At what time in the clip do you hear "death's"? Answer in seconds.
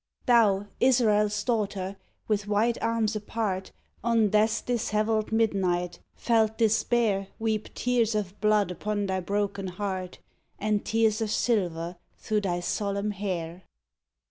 4.29-4.61